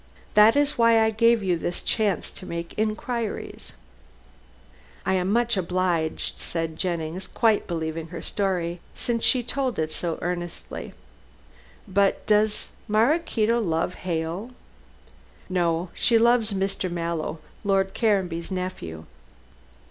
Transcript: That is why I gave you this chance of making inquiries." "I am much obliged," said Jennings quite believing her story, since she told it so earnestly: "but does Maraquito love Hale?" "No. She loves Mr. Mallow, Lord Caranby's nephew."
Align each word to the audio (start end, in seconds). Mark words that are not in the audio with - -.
That 0.33 0.55
is 0.55 0.79
why 0.79 0.99
I 0.99 1.11
gave 1.11 1.43
you 1.43 1.59
this 1.59 1.79
chance 1.83 2.33
of 2.41 2.49
making 2.49 2.79
inquiries." 2.89 3.73
"I 5.05 5.13
am 5.13 5.31
much 5.31 5.55
obliged," 5.57 6.39
said 6.39 6.75
Jennings 6.75 7.27
quite 7.27 7.67
believing 7.67 8.07
her 8.07 8.19
story, 8.23 8.79
since 8.95 9.23
she 9.23 9.43
told 9.43 9.77
it 9.77 9.91
so 9.91 10.17
earnestly: 10.19 10.93
"but 11.87 12.25
does 12.25 12.71
Maraquito 12.89 13.59
love 13.59 13.93
Hale?" 13.93 14.49
"No. 15.49 15.89
She 15.93 16.17
loves 16.17 16.51
Mr. 16.51 16.89
Mallow, 16.89 17.37
Lord 17.63 17.93
Caranby's 17.93 18.49
nephew." 18.49 19.05